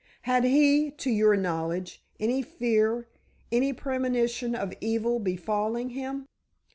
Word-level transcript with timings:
Had 0.23 0.45
he, 0.45 0.89
to 0.89 1.11
your 1.11 1.37
knowledge, 1.37 2.03
any 2.19 2.41
fear, 2.41 3.07
any 3.51 3.71
premonition 3.71 4.55
of 4.55 4.73
evil 4.81 5.19
befalling 5.19 5.91
him?" 5.91 6.25